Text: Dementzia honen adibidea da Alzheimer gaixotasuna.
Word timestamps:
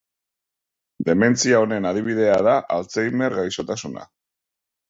Dementzia 1.09 1.59
honen 1.65 1.87
adibidea 1.91 2.39
da 2.49 2.57
Alzheimer 2.79 3.31
gaixotasuna. 3.39 4.09